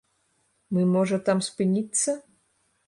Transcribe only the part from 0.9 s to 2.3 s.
можа там спыніцца?